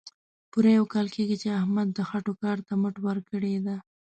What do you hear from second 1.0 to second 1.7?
کېږي، چې